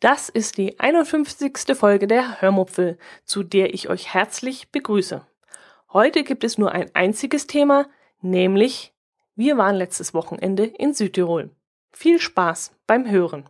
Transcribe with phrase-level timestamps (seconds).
[0.00, 1.76] Das ist die 51.
[1.76, 5.26] Folge der Hörmupfel, zu der ich euch herzlich begrüße.
[5.92, 7.86] Heute gibt es nur ein einziges Thema,
[8.20, 8.94] nämlich
[9.34, 11.50] wir waren letztes Wochenende in Südtirol.
[11.92, 13.48] Viel Spaß beim Hören.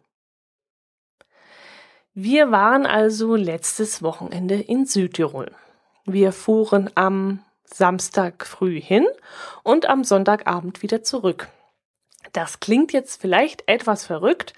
[2.14, 5.52] Wir waren also letztes Wochenende in Südtirol.
[6.04, 9.06] Wir fuhren am Samstag früh hin
[9.62, 11.48] und am Sonntagabend wieder zurück.
[12.32, 14.52] Das klingt jetzt vielleicht etwas verrückt.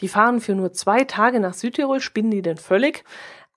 [0.00, 3.04] Die fahren für nur zwei Tage nach Südtirol, spinnen die denn völlig?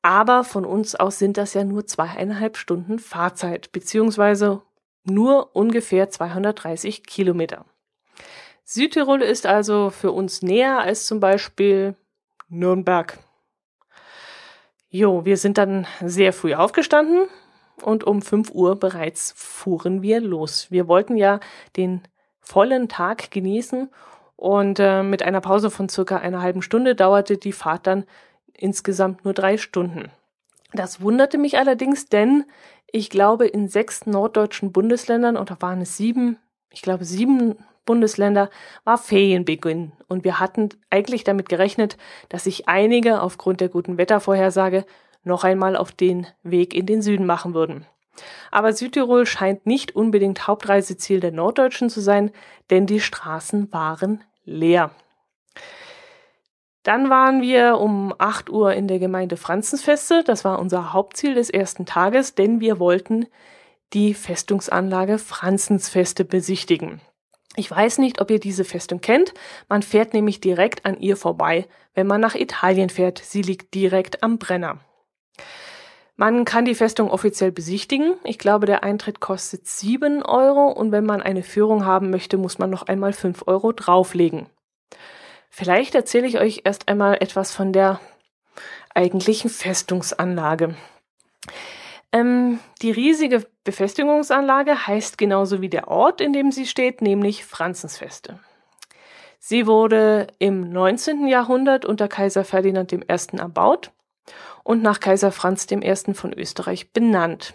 [0.02, 4.62] Aber von uns aus sind das ja nur zweieinhalb Stunden Fahrzeit, beziehungsweise
[5.04, 7.66] nur ungefähr 230 Kilometer.
[8.64, 11.96] Südtirol ist also für uns näher als zum Beispiel
[12.50, 13.18] Nürnberg.
[14.90, 17.28] Jo, wir sind dann sehr früh aufgestanden
[17.82, 20.72] und um 5 Uhr bereits fuhren wir los.
[20.72, 21.40] Wir wollten ja
[21.76, 22.02] den
[22.40, 23.90] vollen Tag genießen
[24.36, 28.06] und äh, mit einer Pause von circa einer halben Stunde dauerte die Fahrt dann
[28.54, 30.12] insgesamt nur drei Stunden.
[30.74, 32.46] Das wunderte mich allerdings, denn
[32.92, 36.38] ich glaube, in sechs norddeutschen Bundesländern, oder waren es sieben,
[36.70, 38.50] ich glaube sieben Bundesländer,
[38.84, 39.94] war Ferienbeginn.
[40.08, 41.98] Und wir hatten eigentlich damit gerechnet,
[42.30, 44.86] dass sich einige aufgrund der guten Wettervorhersage
[45.28, 47.86] noch einmal auf den Weg in den Süden machen würden.
[48.50, 52.32] Aber Südtirol scheint nicht unbedingt Hauptreiseziel der Norddeutschen zu sein,
[52.70, 54.92] denn die Straßen waren leer.
[56.84, 60.24] Dann waren wir um 8 Uhr in der Gemeinde Franzensfeste.
[60.24, 63.28] Das war unser Hauptziel des ersten Tages, denn wir wollten
[63.94, 67.02] die Festungsanlage Franzensfeste besichtigen.
[67.58, 69.34] Ich weiß nicht, ob ihr diese Festung kennt.
[69.68, 73.20] Man fährt nämlich direkt an ihr vorbei, wenn man nach Italien fährt.
[73.20, 74.80] Sie liegt direkt am Brenner.
[76.20, 78.16] Man kann die Festung offiziell besichtigen.
[78.24, 82.58] Ich glaube, der Eintritt kostet 7 Euro und wenn man eine Führung haben möchte, muss
[82.58, 84.48] man noch einmal 5 Euro drauflegen.
[85.52, 88.00] Vielleicht erzähle ich euch erst einmal etwas von der
[88.96, 90.76] eigentlichen Festungsanlage.
[92.12, 98.40] Ähm, die riesige Befestigungsanlage heißt genauso wie der Ort, in dem sie steht, nämlich Franzensfeste.
[99.38, 101.28] Sie wurde im 19.
[101.28, 103.04] Jahrhundert unter Kaiser Ferdinand I.
[103.38, 103.92] erbaut
[104.68, 106.14] und nach Kaiser Franz I.
[106.14, 107.54] von Österreich benannt.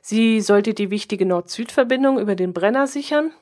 [0.00, 3.32] Sie sollte die wichtige Nord-Süd-Verbindung über den Brenner sichern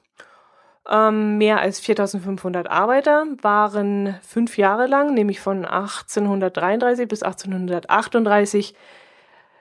[0.88, 8.74] ähm, mehr als 4500 Arbeiter waren fünf Jahre lang, nämlich von 1833 bis 1838,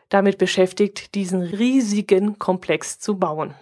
[0.10, 3.56] damit beschäftigt, diesen riesigen Komplex zu bauen.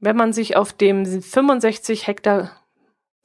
[0.00, 2.50] Wenn man sich auf dem 65 Hektar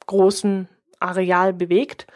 [0.06, 0.68] großen
[0.98, 2.06] Areal bewegt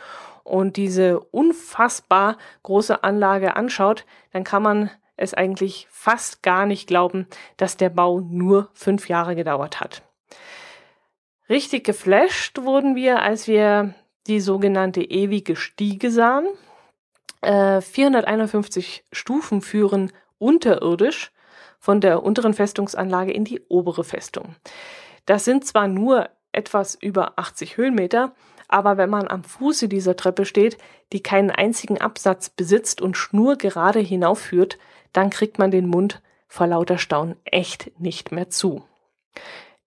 [0.45, 7.27] und diese unfassbar große Anlage anschaut, dann kann man es eigentlich fast gar nicht glauben,
[7.57, 10.03] dass der Bau nur fünf Jahre gedauert hat.
[11.49, 13.95] Richtig geflasht wurden wir, als wir
[14.27, 16.47] die sogenannte ewige Stiege sahen.
[17.43, 21.33] Äh, 451 Stufen führen unterirdisch
[21.79, 24.57] von der unteren Festungsanlage in die obere Festung.
[25.27, 28.35] Das sind zwar nur etwas über 80 Höhenmeter,
[28.69, 30.79] aber wenn man am Fuße dieser Treppe steht,
[31.13, 34.79] die keinen einzigen Absatz besitzt und schnurgerade hinaufführt,
[35.13, 38.85] dann kriegt man den Mund vor lauter Staunen echt nicht mehr zu.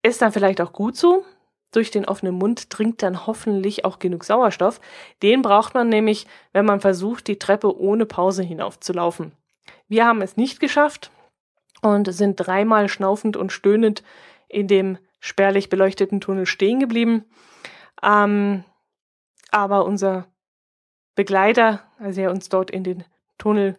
[0.03, 1.23] Ist dann vielleicht auch gut so,
[1.71, 4.79] durch den offenen Mund dringt dann hoffentlich auch genug Sauerstoff.
[5.21, 9.33] Den braucht man nämlich, wenn man versucht, die Treppe ohne Pause hinaufzulaufen.
[9.87, 11.11] Wir haben es nicht geschafft
[11.81, 14.03] und sind dreimal schnaufend und stöhnend
[14.47, 17.25] in dem spärlich beleuchteten Tunnel stehen geblieben.
[18.03, 18.63] Ähm,
[19.51, 20.27] aber unser
[21.15, 23.03] Begleiter, als er uns dort in den
[23.37, 23.77] Tunnel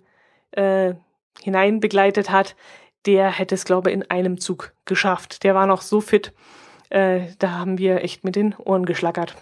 [0.53, 0.95] äh,
[1.41, 2.57] hinein begleitet hat,
[3.07, 5.45] der hätte es, glaube ich, in einem Zug geschafft.
[5.45, 6.33] Der war noch so fit,
[6.91, 9.37] äh, da haben wir echt mit den Ohren geschlackert.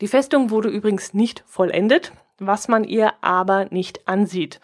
[0.00, 4.60] Die Festung wurde übrigens nicht vollendet, was man ihr aber nicht ansieht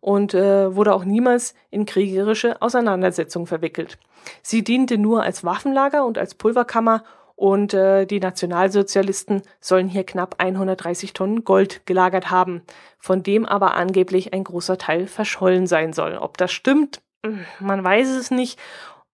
[0.00, 3.98] und äh, wurde auch niemals in kriegerische Auseinandersetzungen verwickelt.
[4.42, 7.04] Sie diente nur als Waffenlager und als Pulverkammer
[7.36, 12.62] und äh, die Nationalsozialisten sollen hier knapp 130 Tonnen Gold gelagert haben,
[12.98, 16.16] von dem aber angeblich ein großer Teil verschollen sein soll.
[16.16, 18.58] Ob das stimmt, hm, man weiß es nicht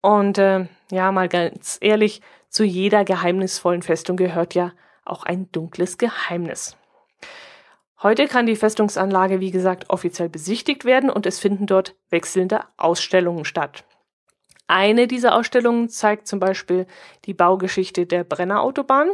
[0.02, 4.72] und äh, ja, mal ganz ehrlich, zu jeder geheimnisvollen Festung gehört ja
[5.06, 6.78] auch ein dunkles Geheimnis.
[8.02, 13.44] Heute kann die Festungsanlage, wie gesagt, offiziell besichtigt werden und es finden dort wechselnde Ausstellungen
[13.44, 13.87] statt.
[14.68, 16.88] Eine dieser Ausstellungen zeigt zum Beispiel
[17.26, 19.12] die Baugeschichte der Brennerautobahn.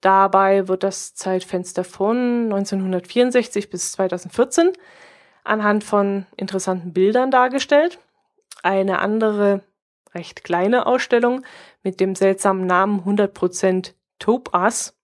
[0.00, 4.72] Dabei wird das Zeitfenster von 1964 bis 2014
[5.44, 7.98] anhand von interessanten Bildern dargestellt.
[8.62, 9.62] Eine andere
[10.14, 11.44] recht kleine Ausstellung
[11.82, 14.96] mit dem seltsamen Namen 100% Topaz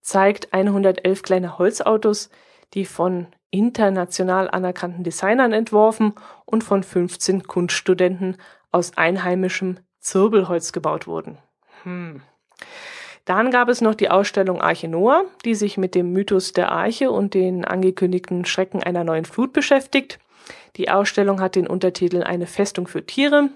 [0.00, 2.30] zeigt 111 kleine Holzautos,
[2.74, 6.14] die von international anerkannten Designern entworfen
[6.44, 8.36] und von 15 Kunststudenten
[8.72, 11.38] aus einheimischem Zirbelholz gebaut wurden.
[11.84, 12.22] Hm.
[13.24, 17.10] Dann gab es noch die Ausstellung Arche Noah, die sich mit dem Mythos der Arche
[17.10, 20.18] und den angekündigten Schrecken einer neuen Flut beschäftigt.
[20.76, 23.50] Die Ausstellung hat den Untertitel Eine Festung für Tiere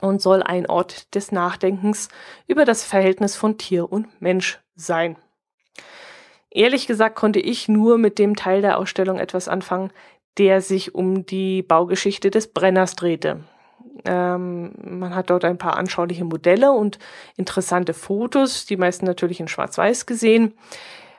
[0.00, 2.08] und soll ein Ort des Nachdenkens
[2.46, 5.16] über das Verhältnis von Tier und Mensch sein.
[6.50, 9.90] Ehrlich gesagt konnte ich nur mit dem Teil der Ausstellung etwas anfangen,
[10.38, 13.44] der sich um die Baugeschichte des Brenners drehte.
[14.04, 16.98] Ähm, man hat dort ein paar anschauliche Modelle und
[17.36, 20.54] interessante Fotos, die meisten natürlich in Schwarz-Weiß gesehen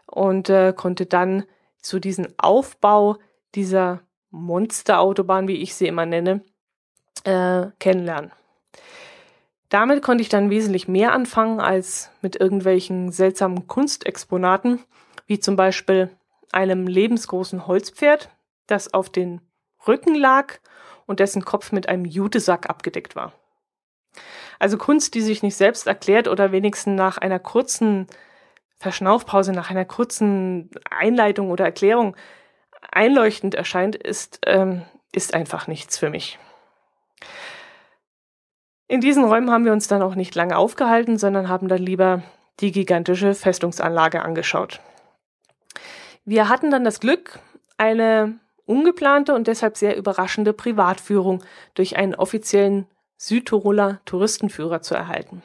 [0.05, 1.43] und äh, konnte dann
[1.81, 3.17] so diesen Aufbau
[3.55, 4.01] dieser
[4.31, 6.41] Monsterautobahn, wie ich sie immer nenne,
[7.23, 8.31] äh, kennenlernen.
[9.69, 14.79] Damit konnte ich dann wesentlich mehr anfangen als mit irgendwelchen seltsamen Kunstexponaten,
[15.29, 16.09] wie zum Beispiel
[16.51, 18.29] einem lebensgroßen Holzpferd,
[18.65, 19.41] das auf den
[19.87, 20.55] Rücken lag
[21.05, 23.31] und dessen Kopf mit einem Jutesack abgedeckt war.
[24.57, 28.07] Also Kunst, die sich nicht selbst erklärt oder wenigstens nach einer kurzen
[28.77, 32.15] Verschnaufpause, nach einer kurzen Einleitung oder Erklärung
[32.91, 36.39] einleuchtend erscheint, ist, ähm, ist einfach nichts für mich.
[38.87, 42.23] In diesen Räumen haben wir uns dann auch nicht lange aufgehalten, sondern haben dann lieber
[42.61, 44.81] die gigantische Festungsanlage angeschaut.
[46.29, 47.39] Wir hatten dann das Glück,
[47.77, 48.37] eine
[48.67, 51.43] ungeplante und deshalb sehr überraschende Privatführung
[51.73, 52.85] durch einen offiziellen
[53.17, 55.41] Südtiroler Touristenführer zu erhalten.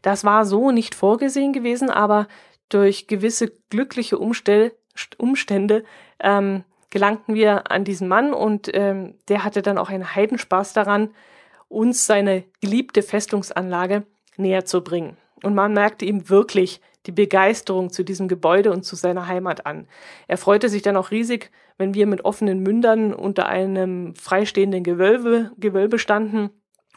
[0.00, 2.26] Das war so nicht vorgesehen gewesen, aber
[2.70, 4.72] durch gewisse glückliche Umstell
[5.18, 5.84] Umstände
[6.20, 11.10] ähm, gelangten wir an diesen Mann und ähm, der hatte dann auch einen Heidenspaß daran,
[11.68, 14.04] uns seine geliebte Festungsanlage
[14.38, 15.18] näher zu bringen.
[15.42, 19.86] Und man merkte ihm wirklich die Begeisterung zu diesem Gebäude und zu seiner Heimat an.
[20.28, 25.50] Er freute sich dann auch riesig, wenn wir mit offenen Mündern unter einem freistehenden Gewölbe,
[25.58, 26.50] Gewölbe standen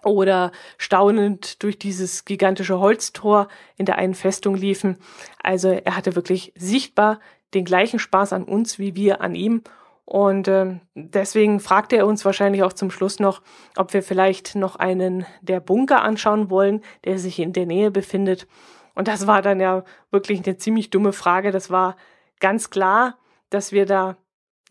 [0.03, 4.97] oder staunend durch dieses gigantische Holztor in der einen Festung liefen.
[5.41, 7.19] Also er hatte wirklich sichtbar
[7.53, 9.63] den gleichen Spaß an uns wie wir an ihm
[10.09, 13.41] und äh, deswegen fragte er uns wahrscheinlich auch zum Schluss noch,
[13.75, 18.47] ob wir vielleicht noch einen der Bunker anschauen wollen, der sich in der Nähe befindet.
[18.97, 21.51] Und das war dann ja wirklich eine ziemlich dumme Frage.
[21.51, 21.97] Das war
[22.39, 23.19] ganz klar,
[23.51, 24.17] dass wir da,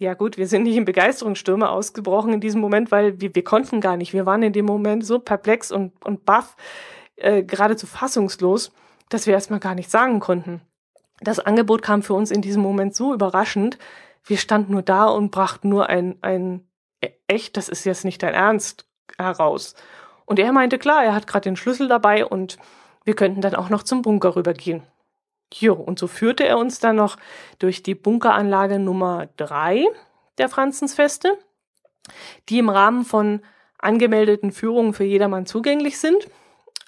[0.01, 3.81] ja gut, wir sind nicht in Begeisterungsstürme ausgebrochen in diesem Moment, weil wir, wir konnten
[3.81, 4.13] gar nicht.
[4.13, 6.57] Wir waren in dem Moment so perplex und, und baff,
[7.15, 8.73] äh, geradezu fassungslos,
[9.11, 10.61] dass wir erstmal gar nichts sagen konnten.
[11.21, 13.79] Das Angebot kam für uns in diesem Moment so überraschend,
[14.25, 16.69] wir standen nur da und brachten nur ein, ein
[17.01, 18.89] e, echt, das ist jetzt nicht dein Ernst
[19.19, 19.77] heraus.
[20.25, 22.59] Und er meinte, klar, er hat gerade den Schlüssel dabei und
[23.07, 24.83] wir könnten dann auch noch zum Bunker rübergehen.
[25.55, 27.17] Jo, und so führte er uns dann noch
[27.61, 29.87] durch die Bunkeranlage Nummer drei
[30.39, 31.39] der Franzensfeste,
[32.49, 33.43] die im Rahmen von
[33.79, 36.29] angemeldeten Führungen für jedermann zugänglich sind.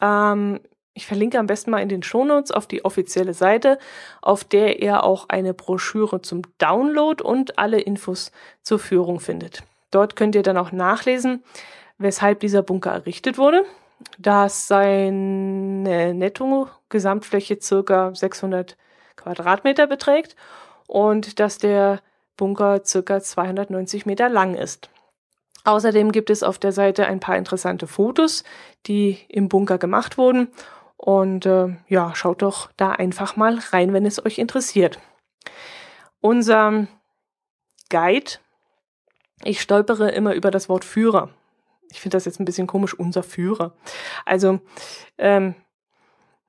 [0.01, 0.61] Ähm,
[0.93, 3.79] ich verlinke am besten mal in den Shownotes auf die offizielle Seite,
[4.21, 8.33] auf der ihr auch eine Broschüre zum Download und alle Infos
[8.63, 9.63] zur Führung findet.
[9.93, 11.45] Dort könnt ihr dann auch nachlesen,
[11.99, 13.65] weshalb dieser Bunker errichtet wurde,
[14.19, 18.77] dass seine Netto-Gesamtfläche circa 600
[19.17, 20.37] Quadratmeter beträgt
[20.87, 22.01] und dass der
[22.37, 24.91] Bunker circa 290 Meter lang ist.
[25.65, 28.45] Außerdem gibt es auf der Seite ein paar interessante Fotos,
[28.87, 30.49] die im Bunker gemacht wurden
[30.97, 34.99] und äh, ja, schaut doch da einfach mal rein, wenn es euch interessiert.
[36.21, 36.89] Unser
[37.91, 38.33] Guide,
[39.45, 41.31] ich stolpere immer über das Wort Führer.
[41.91, 43.75] Ich finde das jetzt ein bisschen komisch, unser Führer.
[44.25, 44.61] Also,
[45.17, 45.55] ähm,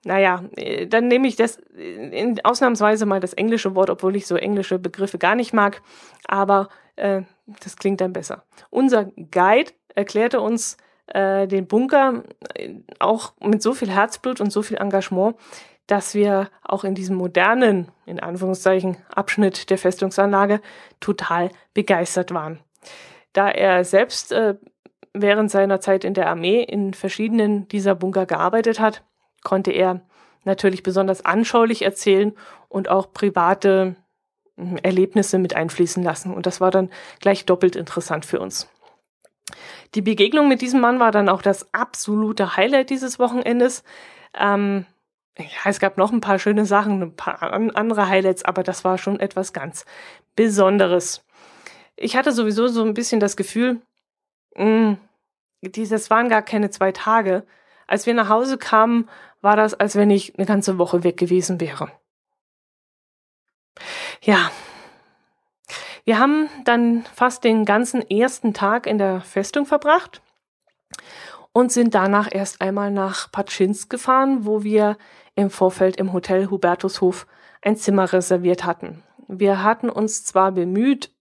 [0.05, 4.35] naja, äh, dann nehme ich das in, ausnahmsweise mal das englische Wort, obwohl ich so
[4.35, 5.81] englische Begriffe gar nicht mag,
[6.27, 7.23] aber äh,
[7.63, 8.43] das klingt dann besser.
[8.69, 10.77] Unser Guide erklärte uns,
[11.07, 15.35] äh, den Bunker äh, auch mit so viel Herzblut und so viel Engagement,
[15.87, 20.61] dass wir auch in diesem modernen, in Anführungszeichen, Abschnitt der Festungsanlage
[20.99, 22.59] total begeistert waren.
[23.33, 24.55] Da er selbst äh,
[25.21, 29.03] während seiner Zeit in der Armee in verschiedenen dieser Bunker gearbeitet hat,
[29.43, 30.01] konnte er
[30.43, 32.33] natürlich besonders anschaulich erzählen
[32.67, 33.95] und auch private
[34.57, 36.33] hm, Erlebnisse mit einfließen lassen.
[36.33, 38.69] Und das war dann gleich doppelt interessant für uns.
[39.95, 43.83] Die Begegnung mit diesem Mann war dann auch das absolute Highlight dieses Wochenendes.
[44.37, 44.85] Ähm,
[45.37, 48.97] ja, es gab noch ein paar schöne Sachen, ein paar andere Highlights, aber das war
[48.97, 49.85] schon etwas ganz
[50.35, 51.25] Besonderes.
[51.95, 53.81] Ich hatte sowieso so ein bisschen das Gefühl,
[54.55, 54.97] mh, hm,
[55.61, 57.45] dieses waren gar keine zwei Tage.
[57.87, 59.09] Als wir nach Hause kamen,
[59.41, 61.91] war das, als wenn ich eine ganze Woche weg gewesen wäre.
[64.21, 64.51] Ja.
[66.05, 70.21] Wir haben dann fast den ganzen ersten Tag in der Festung verbracht
[71.51, 74.97] und sind danach erst einmal nach Patschinsk gefahren, wo wir
[75.35, 77.27] im Vorfeld im Hotel Hubertushof
[77.61, 79.03] ein Zimmer reserviert hatten.
[79.27, 81.11] Wir hatten uns zwar bemüht,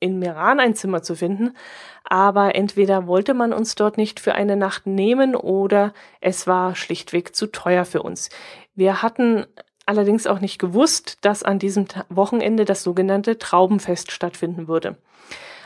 [0.00, 1.54] in Meran ein Zimmer zu finden,
[2.04, 7.34] aber entweder wollte man uns dort nicht für eine Nacht nehmen oder es war schlichtweg
[7.34, 8.28] zu teuer für uns.
[8.74, 9.46] Wir hatten
[9.86, 14.96] allerdings auch nicht gewusst, dass an diesem Wochenende das sogenannte Traubenfest stattfinden würde.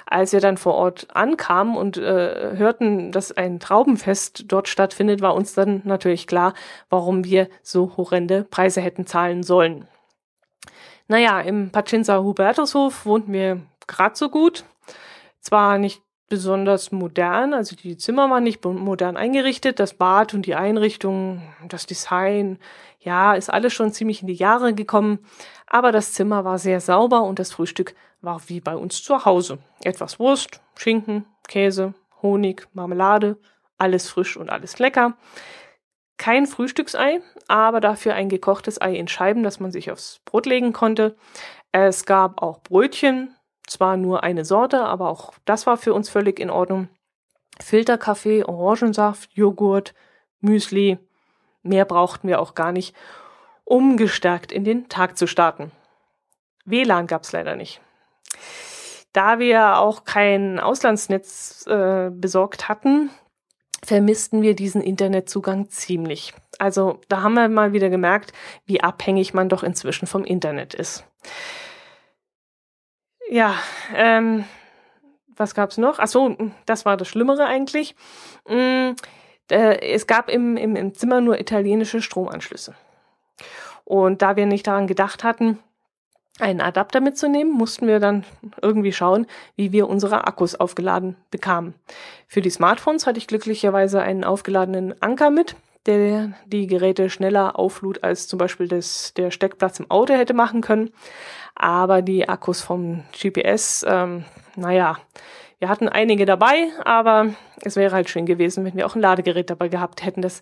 [0.07, 5.35] Als wir dann vor Ort ankamen und äh, hörten, dass ein Traubenfest dort stattfindet, war
[5.35, 6.55] uns dann natürlich klar,
[6.89, 9.87] warum wir so horrende Preise hätten zahlen sollen.
[11.09, 14.65] Naja, im Pacinza Hubertushof wohnten wir grad so gut.
[15.41, 20.55] Zwar nicht besonders modern, also die Zimmer waren nicht modern eingerichtet, das Bad und die
[20.55, 22.59] Einrichtung, das Design,
[23.01, 25.21] ja, ist alles schon ziemlich in die Jahre gekommen,
[25.67, 29.59] aber das Zimmer war sehr sauber und das Frühstück war wie bei uns zu Hause.
[29.83, 33.39] Etwas Wurst, Schinken, Käse, Honig, Marmelade,
[33.79, 35.17] alles frisch und alles lecker.
[36.17, 40.73] Kein Frühstücksei, aber dafür ein gekochtes Ei in Scheiben, das man sich aufs Brot legen
[40.73, 41.17] konnte.
[41.71, 43.35] Es gab auch Brötchen,
[43.69, 46.89] zwar nur eine Sorte, aber auch das war für uns völlig in Ordnung.
[47.61, 49.95] Filterkaffee, Orangensaft, Joghurt,
[50.41, 50.99] Müsli.
[51.63, 52.95] Mehr brauchten wir auch gar nicht,
[53.65, 55.73] um gestärkt in den Tag zu starten.
[56.65, 57.81] WLAN gab's leider nicht.
[59.13, 63.11] Da wir auch kein Auslandsnetz äh, besorgt hatten,
[63.83, 66.35] vermissten wir diesen Internetzugang ziemlich.
[66.59, 68.33] Also da haben wir mal wieder gemerkt,
[68.67, 71.05] wie abhängig man doch inzwischen vom Internet ist.
[73.31, 73.55] Ja,
[73.95, 74.45] ähm,
[75.37, 75.99] was gab's noch?
[75.99, 77.95] Ach so, das war das Schlimmere eigentlich.
[78.49, 78.93] Mm,
[79.51, 82.75] äh, es gab im, im, im Zimmer nur italienische Stromanschlüsse.
[83.85, 85.59] Und da wir nicht daran gedacht hatten,
[86.39, 88.25] einen Adapter mitzunehmen, mussten wir dann
[88.63, 91.75] irgendwie schauen, wie wir unsere Akkus aufgeladen bekamen.
[92.29, 95.57] Für die Smartphones hatte ich glücklicherweise einen aufgeladenen Anker mit,
[95.87, 100.61] der die Geräte schneller auflud, als zum Beispiel das, der Steckplatz im Auto hätte machen
[100.61, 100.91] können.
[101.55, 104.25] Aber die Akkus vom GPS, ähm,
[104.57, 104.99] naja,
[105.59, 109.51] wir hatten einige dabei, aber es wäre halt schön gewesen, wenn wir auch ein Ladegerät
[109.51, 110.41] dabei gehabt hätten, das,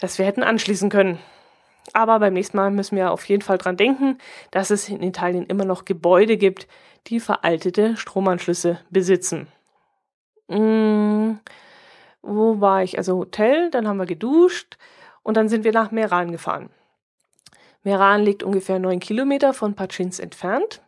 [0.00, 1.18] das wir hätten anschließen können.
[1.92, 4.18] Aber beim nächsten Mal müssen wir auf jeden Fall dran denken,
[4.50, 6.68] dass es in Italien immer noch Gebäude gibt,
[7.06, 9.48] die veraltete Stromanschlüsse besitzen.
[10.48, 11.38] Mmh
[12.26, 12.98] wo war ich?
[12.98, 14.76] Also Hotel, dann haben wir geduscht
[15.22, 16.70] und dann sind wir nach Meran gefahren.
[17.82, 20.82] Meran liegt ungefähr neun Kilometer von Patschins entfernt.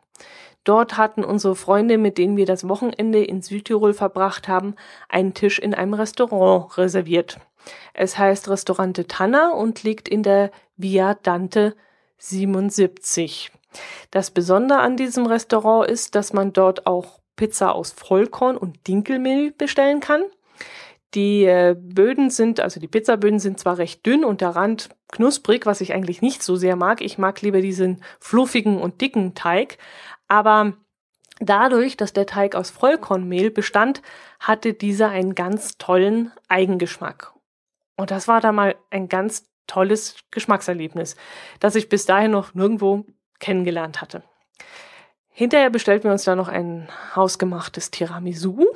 [0.64, 4.74] Dort hatten unsere Freunde, mit denen wir das Wochenende in Südtirol verbracht haben,
[5.08, 7.38] einen Tisch in einem Restaurant reserviert.
[7.94, 11.74] Es heißt Restaurante Tanna und liegt in der Via Dante
[12.18, 13.52] 77.
[14.10, 19.52] Das Besondere an diesem Restaurant ist, dass man dort auch Pizza aus Vollkorn und Dinkelmehl
[19.52, 20.22] bestellen kann.
[21.14, 25.64] Die äh, Böden sind, also die Pizzaböden sind zwar recht dünn und der Rand knusprig,
[25.64, 27.00] was ich eigentlich nicht so sehr mag.
[27.00, 29.78] Ich mag lieber diesen fluffigen und dicken Teig.
[30.28, 30.74] Aber
[31.40, 34.02] dadurch, dass der Teig aus Vollkornmehl bestand,
[34.38, 37.32] hatte dieser einen ganz tollen Eigengeschmack.
[37.96, 41.16] Und das war da mal ein ganz tolles Geschmackserlebnis,
[41.58, 43.06] das ich bis dahin noch nirgendwo
[43.38, 44.22] kennengelernt hatte.
[45.30, 48.66] Hinterher bestellten wir uns dann noch ein hausgemachtes Tiramisu.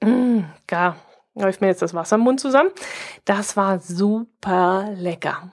[0.00, 0.96] Mmh, gar
[1.34, 2.70] läuft mir jetzt das Wasser im Mund zusammen.
[3.24, 5.52] Das war super lecker.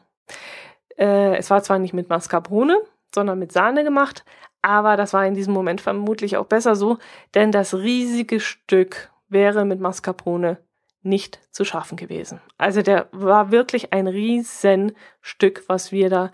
[0.97, 2.79] Äh, es war zwar nicht mit Mascarpone,
[3.13, 4.23] sondern mit Sahne gemacht,
[4.61, 6.97] aber das war in diesem Moment vermutlich auch besser so,
[7.33, 10.57] denn das riesige Stück wäre mit Mascarpone
[11.03, 12.41] nicht zu schaffen gewesen.
[12.57, 16.31] Also der war wirklich ein riesen Stück, was wir da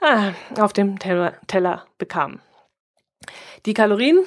[0.00, 2.40] ah, auf dem Teller, Teller bekamen.
[3.66, 4.22] Die Kalorien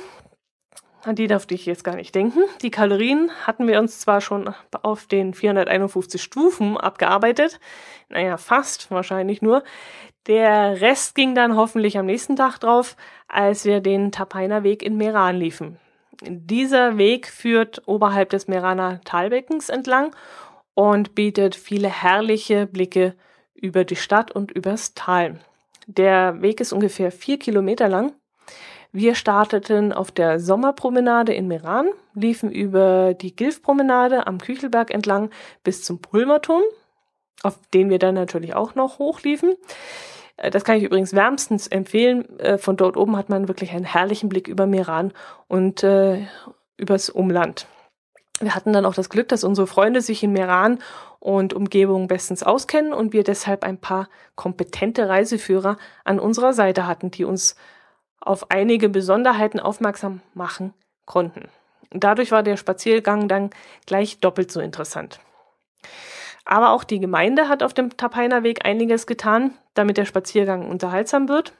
[1.05, 2.43] an die durfte ich jetzt gar nicht denken.
[2.61, 7.59] Die Kalorien hatten wir uns zwar schon auf den 451 Stufen abgearbeitet,
[8.09, 9.63] naja, fast wahrscheinlich nur.
[10.27, 12.95] Der Rest ging dann hoffentlich am nächsten Tag drauf,
[13.27, 15.77] als wir den Tapainer Weg in Meran liefen.
[16.21, 20.15] Dieser Weg führt oberhalb des Meraner Talbeckens entlang
[20.73, 23.15] und bietet viele herrliche Blicke
[23.53, 25.39] über die Stadt und übers Tal.
[25.87, 28.13] Der Weg ist ungefähr vier Kilometer lang
[28.93, 35.31] wir starteten auf der Sommerpromenade in Meran, liefen über die Gilfpromenade am Küchelberg entlang
[35.63, 36.61] bis zum Pulmerturm,
[37.41, 39.55] auf den wir dann natürlich auch noch hochliefen.
[40.37, 42.39] Äh, das kann ich übrigens wärmstens empfehlen.
[42.39, 45.11] Äh, von dort oben hat man wirklich einen herrlichen Blick über Meran
[45.47, 46.27] und äh,
[46.77, 47.65] übers Umland.
[48.39, 50.79] Wir hatten dann auch das Glück, dass unsere Freunde sich in Meran
[51.19, 57.09] und Umgebung bestens auskennen und wir deshalb ein paar kompetente Reiseführer an unserer Seite hatten,
[57.09, 57.55] die uns
[58.25, 60.73] auf einige Besonderheiten aufmerksam machen
[61.05, 61.49] konnten.
[61.91, 63.51] Dadurch war der Spaziergang dann
[63.85, 65.19] gleich doppelt so interessant.
[66.45, 71.29] Aber auch die Gemeinde hat auf dem Tapainer Weg einiges getan, damit der Spaziergang unterhaltsam
[71.29, 71.53] wird.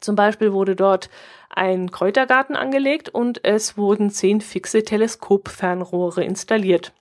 [0.00, 1.08] Zum Beispiel wurde dort
[1.48, 6.92] ein Kräutergarten angelegt und es wurden zehn fixe Teleskopfernrohre installiert.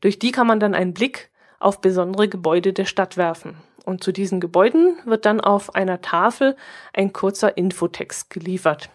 [0.00, 3.56] Durch die kann man dann einen Blick auf besondere Gebäude der Stadt werfen.
[3.86, 6.56] Und zu diesen Gebäuden wird dann auf einer Tafel
[6.92, 8.90] ein kurzer Infotext geliefert.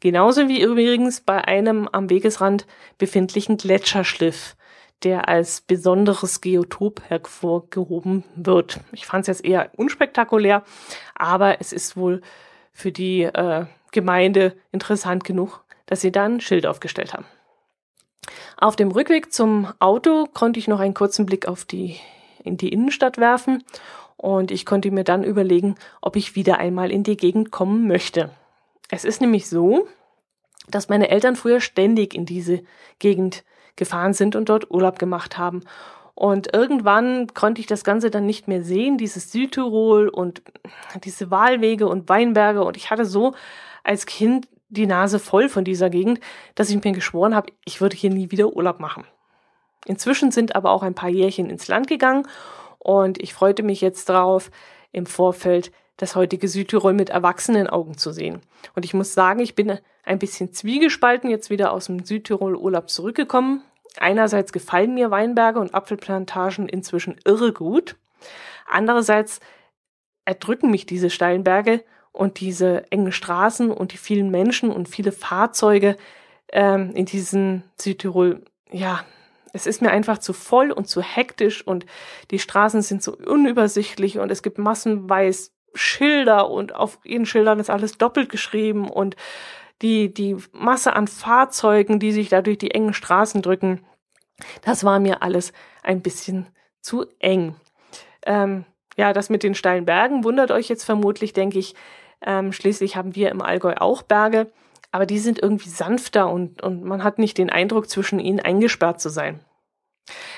[0.00, 2.66] Genauso wie übrigens bei einem am Wegesrand
[2.98, 4.54] befindlichen Gletscherschliff,
[5.02, 8.80] der als besonderes Geotop hervorgehoben wird.
[8.92, 10.62] Ich fand es jetzt eher unspektakulär,
[11.14, 12.20] aber es ist wohl
[12.70, 17.24] für die äh, Gemeinde interessant genug, dass sie da ein Schild aufgestellt haben.
[18.58, 21.96] Auf dem Rückweg zum Auto konnte ich noch einen kurzen Blick auf die,
[22.44, 23.64] in die Innenstadt werfen
[24.18, 28.30] und ich konnte mir dann überlegen, ob ich wieder einmal in die Gegend kommen möchte.
[28.90, 29.86] Es ist nämlich so,
[30.68, 32.62] dass meine Eltern früher ständig in diese
[32.98, 33.44] Gegend
[33.76, 35.62] gefahren sind und dort Urlaub gemacht haben.
[36.14, 40.42] Und irgendwann konnte ich das Ganze dann nicht mehr sehen, dieses Südtirol und
[41.04, 42.64] diese Wahlwege und Weinberge.
[42.64, 43.34] Und ich hatte so
[43.84, 46.18] als Kind die Nase voll von dieser Gegend,
[46.56, 49.04] dass ich mir geschworen habe, ich würde hier nie wieder Urlaub machen.
[49.86, 52.26] Inzwischen sind aber auch ein paar Jährchen ins Land gegangen
[52.78, 54.50] und ich freute mich jetzt darauf,
[54.92, 58.40] im Vorfeld das heutige Südtirol mit erwachsenen Augen zu sehen.
[58.74, 62.88] Und ich muss sagen, ich bin ein bisschen zwiegespalten jetzt wieder aus dem Südtirol Urlaub
[62.88, 63.62] zurückgekommen.
[63.98, 67.96] Einerseits gefallen mir Weinberge und Apfelplantagen inzwischen irre gut.
[68.66, 69.40] Andererseits
[70.24, 71.82] erdrücken mich diese steilen Berge
[72.12, 75.96] und diese engen Straßen und die vielen Menschen und viele Fahrzeuge
[76.52, 79.04] ähm, in diesem Südtirol, ja,
[79.58, 81.84] es ist mir einfach zu voll und zu hektisch und
[82.30, 87.68] die Straßen sind so unübersichtlich und es gibt massenweise Schilder und auf ihren Schildern ist
[87.68, 89.16] alles doppelt geschrieben und
[89.82, 93.84] die, die Masse an Fahrzeugen, die sich da durch die engen Straßen drücken,
[94.62, 96.46] das war mir alles ein bisschen
[96.80, 97.56] zu eng.
[98.24, 98.64] Ähm,
[98.96, 101.74] ja, das mit den steilen Bergen wundert euch jetzt vermutlich, denke ich.
[102.24, 104.50] Ähm, schließlich haben wir im Allgäu auch Berge,
[104.90, 109.00] aber die sind irgendwie sanfter und, und man hat nicht den Eindruck, zwischen ihnen eingesperrt
[109.00, 109.40] zu sein.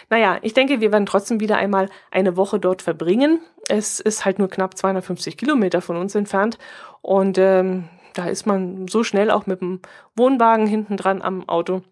[0.09, 3.41] Naja, ich denke, wir werden trotzdem wieder einmal eine Woche dort verbringen.
[3.69, 6.59] Es ist halt nur knapp 250 Kilometer von uns entfernt
[7.03, 9.81] und ähm, da ist man so schnell auch mit dem
[10.17, 11.83] Wohnwagen hinten dran am Auto.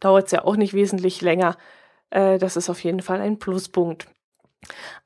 [0.00, 1.56] Dauert es ja auch nicht wesentlich länger.
[2.10, 4.06] Äh, das ist auf jeden Fall ein Pluspunkt.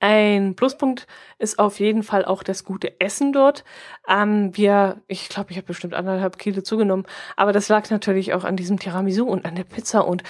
[0.01, 1.07] Ein Pluspunkt
[1.39, 3.65] ist auf jeden Fall auch das gute Essen dort.
[4.09, 8.45] Ähm, wir, ich glaube, ich habe bestimmt anderthalb Kilo zugenommen, aber das lag natürlich auch
[8.45, 10.23] an diesem Tiramisu und an der Pizza und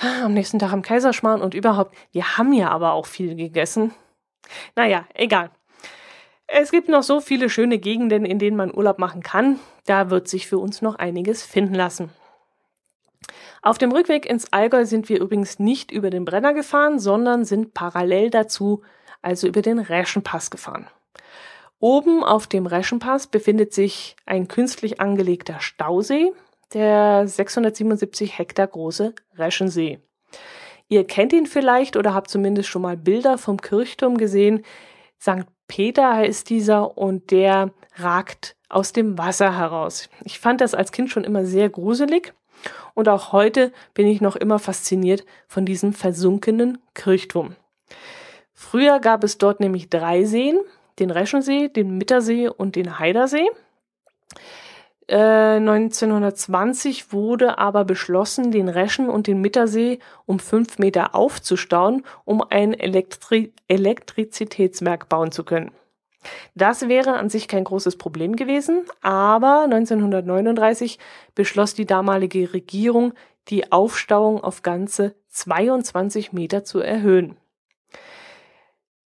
[0.00, 1.94] äh, am nächsten Tag am Kaiserschmarrn und überhaupt.
[2.12, 3.92] Wir haben ja aber auch viel gegessen.
[4.76, 5.50] Naja, egal.
[6.46, 9.58] Es gibt noch so viele schöne Gegenden, in denen man Urlaub machen kann.
[9.84, 12.10] Da wird sich für uns noch einiges finden lassen.
[13.62, 17.74] Auf dem Rückweg ins Allgäu sind wir übrigens nicht über den Brenner gefahren, sondern sind
[17.74, 18.82] parallel dazu
[19.22, 20.86] also über den Reschenpass gefahren.
[21.80, 26.32] Oben auf dem Reschenpass befindet sich ein künstlich angelegter Stausee,
[26.72, 30.00] der 677 Hektar große Reschensee.
[30.88, 34.64] Ihr kennt ihn vielleicht oder habt zumindest schon mal Bilder vom Kirchturm gesehen.
[35.20, 35.46] St.
[35.68, 40.08] Peter heißt dieser und der ragt aus dem Wasser heraus.
[40.24, 42.34] Ich fand das als Kind schon immer sehr gruselig
[42.98, 47.54] und auch heute bin ich noch immer fasziniert von diesem versunkenen Kirchturm.
[48.52, 50.58] Früher gab es dort nämlich drei Seen,
[50.98, 53.46] den Reschensee, den Mittersee und den Heidersee.
[55.06, 62.42] 1920 äh, wurde aber beschlossen, den Reschen und den Mittersee um fünf Meter aufzustauen, um
[62.42, 65.70] ein Elektri Elektrizitätswerk bauen zu können.
[66.54, 70.98] Das wäre an sich kein großes Problem gewesen, aber 1939
[71.34, 73.14] beschloss die damalige Regierung,
[73.48, 77.36] die Aufstauung auf ganze 22 Meter zu erhöhen.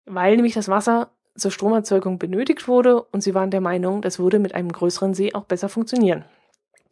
[0.07, 4.39] Weil nämlich das Wasser zur Stromerzeugung benötigt wurde und sie waren der Meinung, das würde
[4.39, 6.25] mit einem größeren See auch besser funktionieren.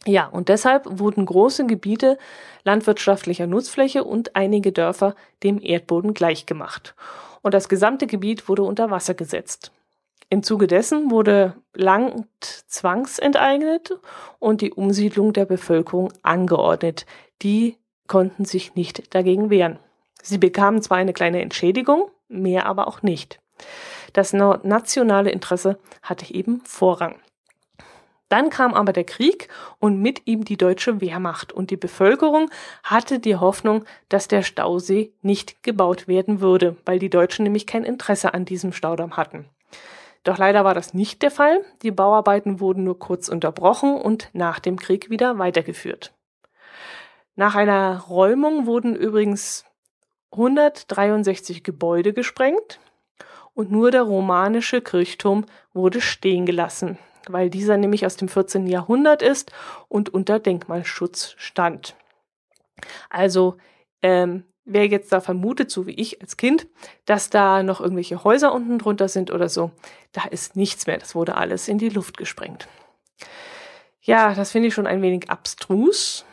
[0.07, 2.19] Ja, und deshalb wurden große Gebiete
[2.65, 6.95] landwirtschaftlicher Nutzfläche und einige Dörfer dem Erdboden gleichgemacht.
[7.43, 9.73] Und das gesamte Gebiet wurde unter Wasser gesetzt.
[10.31, 13.99] Im Zuge dessen wurde Land zwangsenteignet
[14.39, 17.07] und die Umsiedlung der Bevölkerung angeordnet.
[17.41, 19.79] Die konnten sich nicht dagegen wehren.
[20.23, 23.41] Sie bekamen zwar eine kleine Entschädigung, mehr aber auch nicht.
[24.13, 27.17] Das nationale Interesse hatte eben Vorrang.
[28.29, 32.51] Dann kam aber der Krieg und mit ihm die deutsche Wehrmacht und die Bevölkerung
[32.83, 37.85] hatte die Hoffnung, dass der Stausee nicht gebaut werden würde, weil die Deutschen nämlich kein
[37.85, 39.47] Interesse an diesem Staudamm hatten.
[40.25, 41.65] Doch leider war das nicht der Fall.
[41.83, 46.13] Die Bauarbeiten wurden nur kurz unterbrochen und nach dem Krieg wieder weitergeführt.
[47.35, 49.65] Nach einer Räumung wurden übrigens
[50.33, 52.81] 163 Gebäude gesprengt
[53.55, 58.67] und nur der romanische Kirchturm wurde stehen gelassen weil dieser nämlich aus dem 14.
[58.67, 59.53] Jahrhundert ist
[59.89, 61.97] und unter Denkmalschutz stand.
[63.11, 63.57] Also
[64.03, 66.67] ähm, wer jetzt da vermutet, so wie ich als Kind,
[67.07, 69.71] dass da noch irgendwelche Häuser unten drunter sind oder so,
[70.13, 70.99] da ist nichts mehr.
[70.99, 72.69] Das wurde alles in die Luft gesprengt.
[74.03, 76.25] Ja, das finde ich schon ein wenig abstrus,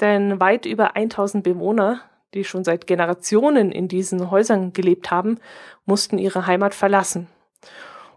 [0.00, 2.02] denn weit über 1000 Bewohner,
[2.34, 5.38] die schon seit Generationen in diesen Häusern gelebt haben,
[5.86, 7.28] mussten ihre Heimat verlassen.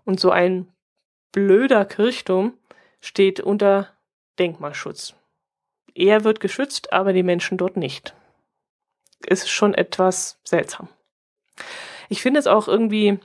[0.04, 0.67] Und so ein
[1.32, 2.54] blöder Kirchturm
[3.00, 3.88] steht unter
[4.38, 5.15] Denkmalschutz.
[5.93, 8.13] Er wird geschützt, aber die Menschen dort nicht.
[9.27, 10.88] Ist schon etwas seltsam.
[12.10, 13.19] Ich finde es auch irgendwie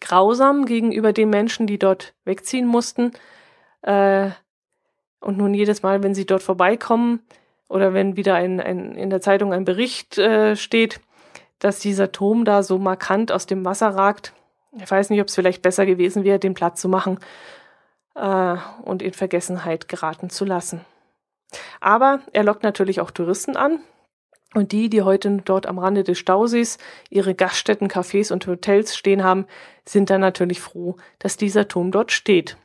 [0.00, 3.12] grausam gegenüber den Menschen, die dort wegziehen mussten.
[3.82, 4.30] Äh,
[5.20, 7.20] und nun jedes Mal, wenn sie dort vorbeikommen
[7.68, 11.00] oder wenn wieder ein, ein, in der Zeitung ein Bericht äh, steht,
[11.58, 14.32] dass dieser Turm da so markant aus dem Wasser ragt,
[14.72, 17.18] ich weiß nicht, ob es vielleicht besser gewesen wäre, den Platz zu machen
[18.14, 20.84] äh, und in Vergessenheit geraten zu lassen.
[21.80, 23.80] Aber er lockt natürlich auch Touristen an.
[24.54, 29.22] Und die, die heute dort am Rande des Stausees ihre Gaststätten, Cafés und Hotels stehen
[29.22, 29.46] haben,
[29.84, 32.56] sind dann natürlich froh, dass dieser Turm dort steht.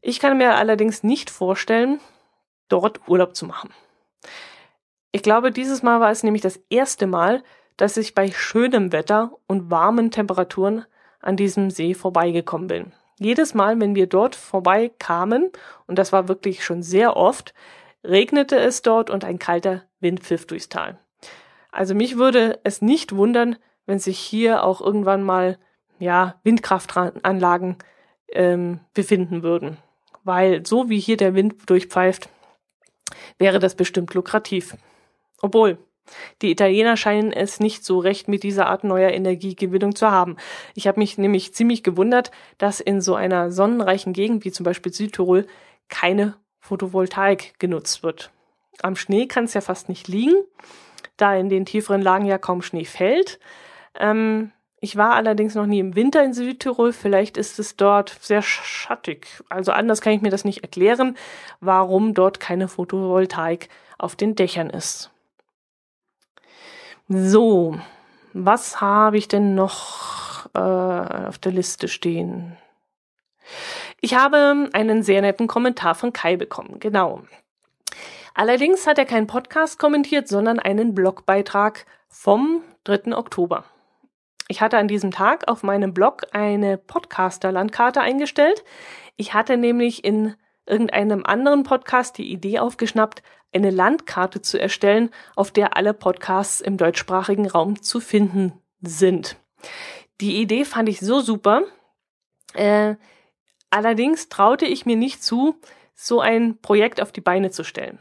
[0.00, 2.00] Ich kann mir allerdings nicht vorstellen,
[2.68, 3.70] dort Urlaub zu machen.
[5.12, 7.42] Ich glaube, dieses Mal war es nämlich das erste Mal,
[7.76, 10.84] dass ich bei schönem Wetter und warmen Temperaturen
[11.20, 12.92] an diesem See vorbeigekommen bin.
[13.18, 15.50] Jedes Mal, wenn wir dort vorbeikamen,
[15.86, 17.54] und das war wirklich schon sehr oft,
[18.04, 20.98] regnete es dort und ein kalter Wind pfiff durchs Tal.
[21.70, 25.58] Also mich würde es nicht wundern, wenn sich hier auch irgendwann mal
[25.98, 27.76] ja Windkraftanlagen
[28.32, 29.76] ähm, befinden würden,
[30.24, 32.28] weil so wie hier der Wind durchpfeift,
[33.38, 34.76] wäre das bestimmt lukrativ.
[35.42, 35.78] Obwohl
[36.42, 40.36] die Italiener scheinen es nicht so recht mit dieser Art neuer Energiegewinnung zu haben.
[40.74, 44.92] Ich habe mich nämlich ziemlich gewundert, dass in so einer sonnenreichen Gegend wie zum Beispiel
[44.92, 45.46] Südtirol
[45.88, 48.30] keine Photovoltaik genutzt wird.
[48.82, 50.36] Am Schnee kann es ja fast nicht liegen,
[51.16, 53.38] da in den tieferen Lagen ja kaum Schnee fällt.
[53.98, 56.94] Ähm, ich war allerdings noch nie im Winter in Südtirol.
[56.94, 59.42] Vielleicht ist es dort sehr schattig.
[59.50, 61.16] Also anders kann ich mir das nicht erklären,
[61.60, 65.10] warum dort keine Photovoltaik auf den Dächern ist.
[67.08, 67.78] So,
[68.32, 72.56] was habe ich denn noch äh, auf der Liste stehen?
[74.00, 77.22] Ich habe einen sehr netten Kommentar von Kai bekommen, genau.
[78.40, 83.14] Allerdings hat er keinen Podcast kommentiert, sondern einen Blogbeitrag vom 3.
[83.14, 83.64] Oktober.
[84.48, 88.64] Ich hatte an diesem Tag auf meinem Blog eine Podcaster-Landkarte eingestellt.
[89.16, 93.22] Ich hatte nämlich in irgendeinem anderen Podcast die Idee aufgeschnappt,
[93.52, 99.36] eine Landkarte zu erstellen, auf der alle Podcasts im deutschsprachigen Raum zu finden sind.
[100.22, 101.64] Die Idee fand ich so super.
[102.54, 102.94] Äh,
[103.68, 105.60] allerdings traute ich mir nicht zu,
[105.94, 108.00] so ein Projekt auf die Beine zu stellen.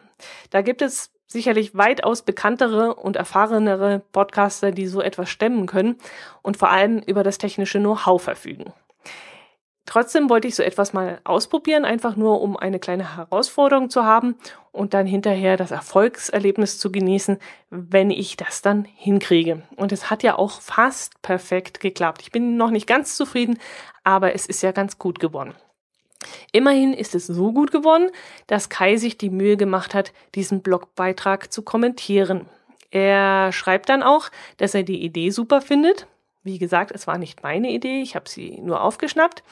[0.50, 5.98] Da gibt es sicherlich weitaus bekanntere und erfahrenere Podcaster, die so etwas stemmen können
[6.42, 8.74] und vor allem über das technische Know-how verfügen.
[9.90, 14.36] Trotzdem wollte ich so etwas mal ausprobieren, einfach nur um eine kleine Herausforderung zu haben
[14.72, 17.40] und dann hinterher das Erfolgserlebnis zu genießen,
[17.72, 19.64] wenn ich das dann hinkriege.
[19.78, 22.22] Und es hat ja auch fast perfekt geklappt.
[22.22, 23.58] Ich bin noch nicht ganz zufrieden,
[24.04, 25.56] aber es ist ja ganz gut geworden.
[26.52, 28.10] Immerhin ist es so gut geworden,
[28.48, 32.46] dass Kai sich die Mühe gemacht hat, diesen Blogbeitrag zu kommentieren.
[32.92, 36.08] Er schreibt dann auch, dass er die Idee super findet
[36.44, 39.44] wie gesagt, es war nicht meine Idee, ich habe sie nur aufgeschnappt.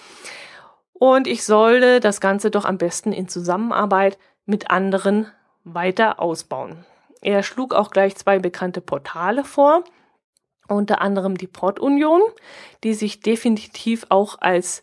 [0.94, 5.32] Und ich sollte das Ganze doch am besten in Zusammenarbeit mit anderen
[5.64, 6.86] weiter ausbauen.
[7.22, 9.84] Er schlug auch gleich zwei bekannte Portale vor,
[10.68, 12.22] unter anderem die Portunion,
[12.84, 14.82] die sich definitiv auch als,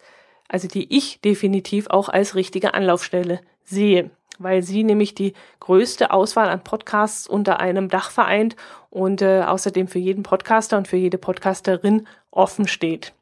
[0.49, 6.49] also die ich definitiv auch als richtige Anlaufstelle sehe weil sie nämlich die größte Auswahl
[6.49, 8.57] an Podcasts unter einem Dach vereint
[8.91, 13.13] und äh, außerdem für jeden Podcaster und für jede Podcasterin offen steht.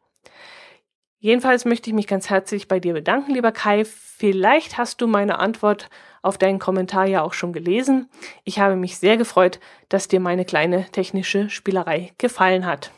[1.19, 3.85] Jedenfalls möchte ich mich ganz herzlich bei dir bedanken, lieber Kai.
[3.85, 5.89] Vielleicht hast du meine Antwort
[6.21, 8.09] auf deinen Kommentar ja auch schon gelesen.
[8.45, 12.91] Ich habe mich sehr gefreut, dass dir meine kleine technische Spielerei gefallen hat.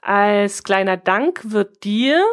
[0.00, 2.24] Als kleiner Dank wird dir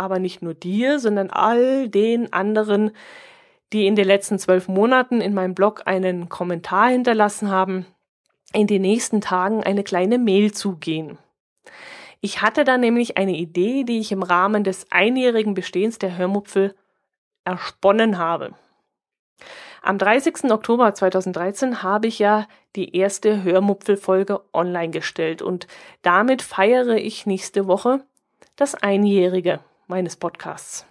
[0.00, 2.90] aber nicht nur dir, sondern all den anderen,
[3.72, 7.86] die in den letzten zwölf Monaten in meinem Blog einen Kommentar hinterlassen haben,
[8.52, 11.18] in den nächsten Tagen eine kleine Mail zugehen.
[12.20, 16.74] Ich hatte da nämlich eine Idee, die ich im Rahmen des einjährigen Bestehens der Hörmupfel
[17.44, 18.54] ersponnen habe.
[19.82, 20.50] Am 30.
[20.50, 25.66] Oktober 2013 habe ich ja die erste Hörmupfel-Folge online gestellt und
[26.02, 28.04] damit feiere ich nächste Woche
[28.56, 30.86] das Einjährige meines Podcasts.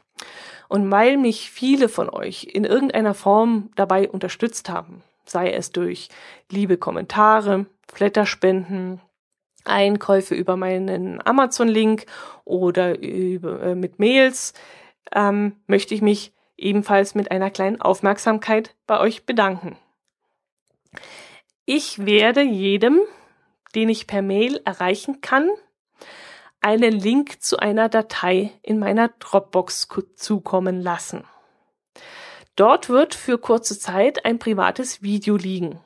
[0.67, 6.09] Und weil mich viele von euch in irgendeiner Form dabei unterstützt haben, sei es durch
[6.51, 9.01] liebe Kommentare, Flatterspenden,
[9.65, 12.05] Einkäufe über meinen Amazon-Link
[12.45, 14.53] oder über, äh, mit Mails,
[15.11, 19.77] ähm, möchte ich mich ebenfalls mit einer kleinen Aufmerksamkeit bei euch bedanken.
[21.65, 22.99] Ich werde jedem,
[23.75, 25.49] den ich per Mail erreichen kann,
[26.61, 31.23] einen Link zu einer Datei in meiner Dropbox zukommen lassen.
[32.55, 35.79] Dort wird für kurze Zeit ein privates Video liegen.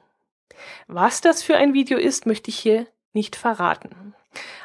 [0.87, 4.15] Was das für ein Video ist, möchte ich hier nicht verraten.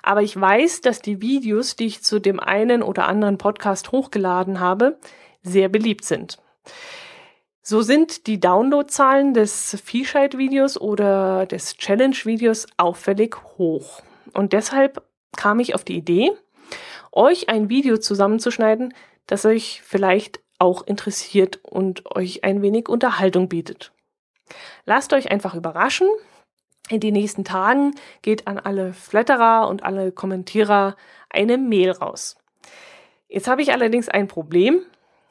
[0.02, 4.60] Aber ich weiß, dass die Videos, die ich zu dem einen oder anderen Podcast hochgeladen
[4.60, 4.98] habe,
[5.42, 6.38] sehr beliebt sind.
[7.60, 14.02] So sind die Downloadzahlen des Viehscheid-Videos oder des Challenge-Videos auffällig hoch.
[14.32, 15.02] Und deshalb
[15.36, 16.32] kam ich auf die Idee,
[17.12, 18.94] euch ein Video zusammenzuschneiden,
[19.26, 23.92] das euch vielleicht auch interessiert und euch ein wenig Unterhaltung bietet.
[24.84, 26.08] Lasst euch einfach überraschen.
[26.88, 30.96] In den nächsten Tagen geht an alle Flatterer und alle Kommentierer
[31.28, 32.36] eine Mail raus.
[33.28, 34.80] Jetzt habe ich allerdings ein Problem,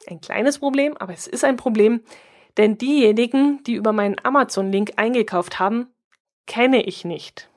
[0.06, 2.00] ein kleines Problem, aber es ist ein Problem,
[2.56, 5.92] denn diejenigen, die über meinen Amazon-Link eingekauft haben,
[6.46, 7.50] kenne ich nicht.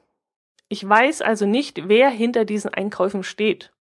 [0.72, 3.74] Ich weiß also nicht, wer hinter diesen Einkäufen steht.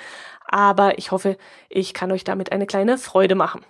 [0.46, 1.36] aber ich hoffe,
[1.68, 3.64] ich kann euch damit eine kleine Freude machen.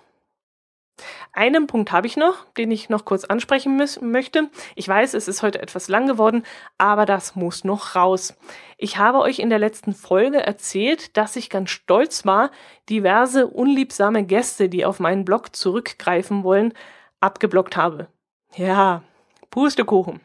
[1.33, 4.49] Einen Punkt habe ich noch, den ich noch kurz ansprechen möchte.
[4.75, 6.43] Ich weiß, es ist heute etwas lang geworden,
[6.77, 8.35] aber das muss noch raus.
[8.77, 12.51] Ich habe euch in der letzten Folge erzählt, dass ich ganz stolz war,
[12.89, 16.73] diverse unliebsame Gäste, die auf meinen Blog zurückgreifen wollen,
[17.19, 18.07] abgeblockt habe.
[18.55, 19.01] Ja,
[19.49, 20.19] Pustekuchen.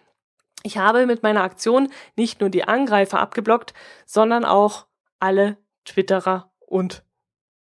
[0.67, 3.73] Ich habe mit meiner Aktion nicht nur die Angreifer abgeblockt,
[4.05, 4.87] sondern auch
[5.21, 7.05] alle Twitterer und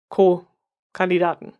[0.09, 1.53] Co-Kandidaten.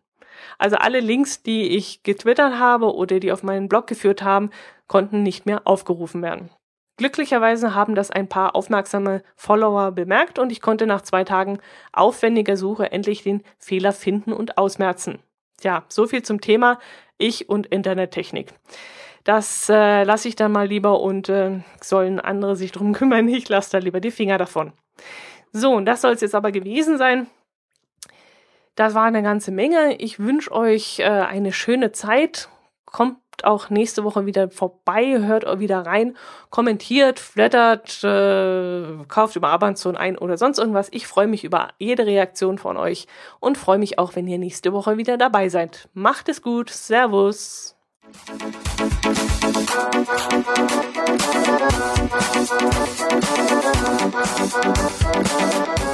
[0.57, 4.49] Also alle Links, die ich getwittert habe oder die auf meinen Blog geführt haben,
[4.87, 6.49] konnten nicht mehr aufgerufen werden.
[6.97, 11.59] Glücklicherweise haben das ein paar aufmerksame Follower bemerkt und ich konnte nach zwei Tagen
[11.93, 15.19] aufwendiger Suche endlich den Fehler finden und ausmerzen.
[15.59, 16.79] Tja, so viel zum Thema
[17.19, 18.51] Ich und Internettechnik.
[19.25, 23.27] Das äh, lasse ich dann mal lieber und äh, sollen andere sich drum kümmern.
[23.27, 24.71] Ich lasse da lieber die Finger davon.
[25.51, 27.27] So, und das soll es jetzt aber gewesen sein.
[28.75, 29.95] Das war eine ganze Menge.
[29.95, 32.49] Ich wünsche euch äh, eine schöne Zeit.
[32.85, 36.15] Kommt auch nächste Woche wieder vorbei, hört wieder rein,
[36.51, 40.87] kommentiert, flattert, äh, kauft über Amazon ein oder sonst irgendwas.
[40.91, 43.07] Ich freue mich über jede Reaktion von euch
[43.39, 45.89] und freue mich auch, wenn ihr nächste Woche wieder dabei seid.
[45.93, 46.69] Macht es gut.
[46.69, 47.75] Servus.
[49.41, 49.69] Thank
[55.79, 55.84] you.